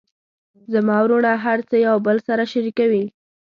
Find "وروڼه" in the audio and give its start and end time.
1.03-1.31